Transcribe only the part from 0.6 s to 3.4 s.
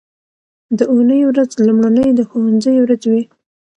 د اونۍ ورځ لومړنۍ د ښوونځي ورځ وي